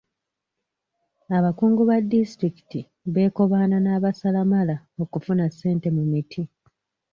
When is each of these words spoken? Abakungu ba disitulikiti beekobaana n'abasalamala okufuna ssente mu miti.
Abakungu 1.37 1.81
ba 1.89 1.97
disitulikiti 2.11 2.79
beekobaana 3.13 3.77
n'abasalamala 3.81 4.75
okufuna 5.03 5.43
ssente 5.51 5.87
mu 5.95 6.03
miti. 6.11 6.41